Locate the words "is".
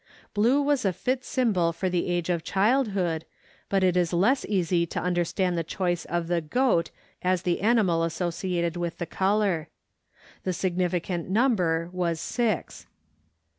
3.95-4.11